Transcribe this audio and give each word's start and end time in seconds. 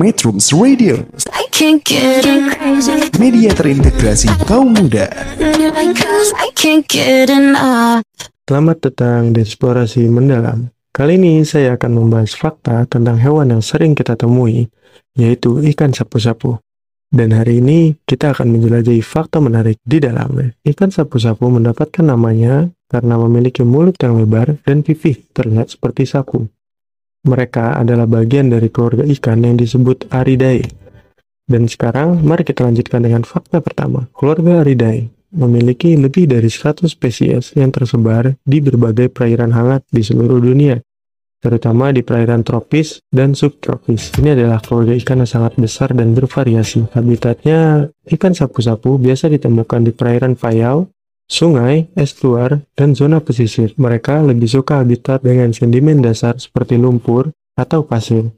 Metrums 0.00 0.56
Radio, 0.56 1.04
media 3.20 3.52
terintegrasi 3.52 4.24
kaum 4.48 4.72
muda. 4.72 5.04
Selamat 8.48 8.76
datang 8.88 9.36
di 9.36 9.44
Eksplorasi 9.44 10.08
Mendalam. 10.08 10.72
Kali 10.96 11.20
ini 11.20 11.44
saya 11.44 11.76
akan 11.76 11.92
membahas 11.92 12.32
fakta 12.32 12.88
tentang 12.88 13.20
hewan 13.20 13.52
yang 13.52 13.60
sering 13.60 13.92
kita 13.92 14.16
temui, 14.16 14.72
yaitu 15.12 15.60
ikan 15.60 15.92
sapu-sapu. 15.92 16.56
Dan 17.12 17.36
hari 17.36 17.60
ini 17.60 17.92
kita 18.08 18.32
akan 18.32 18.48
menjelajahi 18.48 19.04
fakta 19.04 19.44
menarik 19.44 19.76
di 19.84 20.00
dalamnya. 20.00 20.56
Ikan 20.64 20.88
sapu-sapu 20.88 21.52
mendapatkan 21.52 22.00
namanya 22.00 22.72
karena 22.88 23.20
memiliki 23.20 23.60
mulut 23.60 24.00
yang 24.00 24.16
lebar 24.16 24.56
dan 24.64 24.80
pipih 24.80 25.20
terlihat 25.36 25.68
seperti 25.76 26.08
sapu. 26.08 26.48
Mereka 27.22 27.78
adalah 27.78 28.10
bagian 28.10 28.50
dari 28.50 28.66
keluarga 28.66 29.06
ikan 29.06 29.46
yang 29.46 29.54
disebut 29.54 30.10
Aridae. 30.10 30.66
Dan 31.46 31.70
sekarang 31.70 32.18
mari 32.22 32.42
kita 32.42 32.66
lanjutkan 32.66 33.02
dengan 33.06 33.22
fakta 33.22 33.62
pertama. 33.62 34.10
Keluarga 34.10 34.66
Aridae 34.66 35.06
memiliki 35.32 35.96
lebih 35.96 36.28
dari 36.28 36.50
100 36.50 36.84
spesies 36.90 37.56
yang 37.56 37.72
tersebar 37.72 38.36
di 38.44 38.58
berbagai 38.60 39.08
perairan 39.08 39.54
hangat 39.56 39.86
di 39.88 40.04
seluruh 40.04 40.38
dunia, 40.38 40.76
terutama 41.40 41.88
di 41.90 42.04
perairan 42.04 42.44
tropis 42.44 43.00
dan 43.08 43.32
subtropis. 43.32 44.12
Ini 44.20 44.36
adalah 44.36 44.60
keluarga 44.60 44.92
ikan 44.98 45.24
yang 45.24 45.30
sangat 45.30 45.56
besar 45.56 45.96
dan 45.96 46.12
bervariasi. 46.12 46.92
Habitatnya 46.92 47.88
ikan 48.12 48.36
sapu-sapu 48.36 49.00
biasa 49.00 49.32
ditemukan 49.32 49.88
di 49.88 49.92
perairan 49.96 50.36
payau, 50.36 50.86
sungai, 51.32 51.88
estuar, 51.96 52.60
dan 52.76 52.92
zona 52.92 53.24
pesisir. 53.24 53.72
Mereka 53.80 54.20
lebih 54.20 54.52
suka 54.52 54.84
habitat 54.84 55.24
dengan 55.24 55.56
sedimen 55.56 56.04
dasar 56.04 56.36
seperti 56.36 56.76
lumpur 56.76 57.32
atau 57.56 57.88
pasir. 57.88 58.28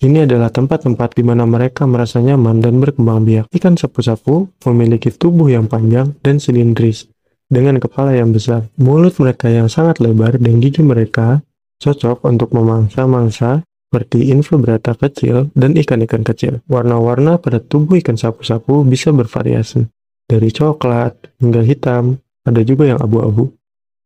Ini 0.00 0.24
adalah 0.24 0.48
tempat-tempat 0.48 1.12
di 1.18 1.26
mana 1.26 1.44
mereka 1.44 1.84
merasa 1.84 2.22
nyaman 2.22 2.62
dan 2.62 2.80
berkembang 2.80 3.26
biak. 3.26 3.52
Ikan 3.52 3.76
sapu-sapu 3.76 4.48
memiliki 4.64 5.12
tubuh 5.12 5.52
yang 5.52 5.68
panjang 5.68 6.16
dan 6.24 6.40
silindris, 6.40 7.04
dengan 7.50 7.76
kepala 7.82 8.16
yang 8.16 8.32
besar. 8.32 8.70
Mulut 8.80 9.18
mereka 9.20 9.52
yang 9.52 9.68
sangat 9.68 10.00
lebar 10.00 10.40
dan 10.40 10.62
gigi 10.62 10.80
mereka 10.80 11.44
cocok 11.82 12.24
untuk 12.24 12.54
memangsa 12.56 13.04
mangsa 13.04 13.60
seperti 13.90 14.30
invertebrata 14.30 14.94
kecil 14.94 15.50
dan 15.58 15.74
ikan-ikan 15.74 16.22
kecil. 16.22 16.62
Warna-warna 16.70 17.42
pada 17.42 17.58
tubuh 17.58 17.98
ikan 17.98 18.14
sapu-sapu 18.14 18.86
bisa 18.86 19.10
bervariasi, 19.10 19.84
dari 20.30 20.54
coklat 20.54 21.42
hingga 21.42 21.66
hitam, 21.66 22.22
ada 22.46 22.62
juga 22.62 22.86
yang 22.86 23.02
abu-abu, 23.02 23.50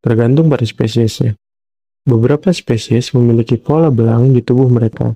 tergantung 0.00 0.48
pada 0.48 0.64
spesiesnya. 0.64 1.36
Beberapa 2.08 2.48
spesies 2.56 3.12
memiliki 3.12 3.61
pola 3.61 3.92
belang 3.92 4.33
di 4.33 4.41
tubuh 4.41 4.72
mereka, 4.72 5.12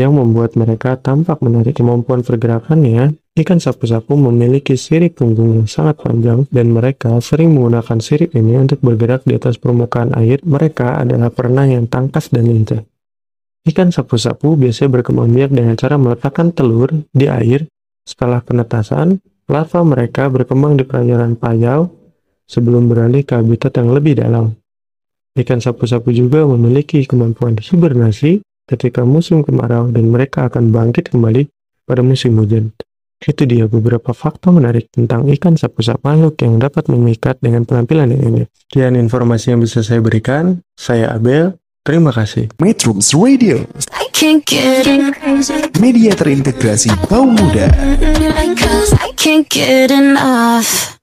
yang 0.00 0.16
membuat 0.16 0.56
mereka 0.56 0.96
tampak 0.96 1.44
menarik 1.44 1.76
kemampuan 1.76 2.24
pergerakannya, 2.24 3.20
ikan 3.36 3.60
sapu-sapu 3.60 4.16
memiliki 4.16 4.78
sirip 4.80 5.20
punggung 5.20 5.60
yang 5.60 5.68
sangat 5.68 6.00
panjang 6.00 6.48
dan 6.48 6.72
mereka 6.72 7.20
sering 7.20 7.52
menggunakan 7.52 8.00
sirip 8.00 8.32
ini 8.32 8.56
untuk 8.56 8.80
bergerak 8.80 9.28
di 9.28 9.36
atas 9.36 9.60
permukaan 9.60 10.16
air. 10.16 10.40
Mereka 10.40 11.04
adalah 11.04 11.28
perenang 11.28 11.74
yang 11.76 11.84
tangkas 11.84 12.32
dan 12.32 12.48
lincah. 12.48 12.80
Ikan 13.60 13.92
sapu-sapu 13.92 14.56
biasanya 14.56 15.00
berkembang 15.00 15.36
biak 15.36 15.52
dengan 15.52 15.76
cara 15.76 16.00
meletakkan 16.00 16.48
telur 16.56 16.88
di 17.12 17.28
air. 17.28 17.68
Setelah 18.08 18.40
penetasan, 18.40 19.20
larva 19.50 19.82
mereka 19.82 20.30
berkembang 20.30 20.78
di 20.78 20.86
perairan 20.86 21.34
payau 21.34 21.90
sebelum 22.46 22.86
beralih 22.86 23.26
ke 23.26 23.34
habitat 23.34 23.74
yang 23.76 23.90
lebih 23.90 24.22
dalam. 24.22 24.54
Ikan 25.34 25.62
sapu-sapu 25.62 26.10
juga 26.10 26.42
memiliki 26.46 27.06
kemampuan 27.06 27.54
hibernasi 27.58 28.42
ketika 28.66 29.02
musim 29.06 29.42
kemarau 29.42 29.90
dan 29.90 30.10
mereka 30.10 30.46
akan 30.50 30.70
bangkit 30.70 31.10
kembali 31.10 31.46
pada 31.86 32.02
musim 32.02 32.38
hujan. 32.38 32.70
Itu 33.20 33.44
dia 33.44 33.68
beberapa 33.68 34.16
fakta 34.16 34.48
menarik 34.48 34.88
tentang 34.88 35.28
ikan 35.28 35.52
sapu-sapu 35.58 36.00
makhluk 36.08 36.40
yang 36.40 36.56
dapat 36.56 36.88
memikat 36.88 37.36
dengan 37.44 37.68
penampilan 37.68 38.16
yang 38.16 38.22
unik. 38.32 38.46
Sekian 38.64 38.96
informasi 38.96 39.52
yang 39.52 39.60
bisa 39.60 39.84
saya 39.84 40.00
berikan. 40.00 40.64
Saya 40.78 41.12
Abel. 41.12 41.60
Terima 41.80 42.12
kasih. 42.12 42.52
Metrums 42.60 43.16
Radio, 43.16 43.64
I 43.96 44.04
can't 44.12 44.44
get 44.44 44.84
crazy. 45.16 45.56
media 45.80 46.12
terintegrasi 46.12 46.92
kaum 47.08 47.32
muda. 47.32 47.72
Can't 49.20 49.46
get 49.50 49.90
enough. 49.90 50.99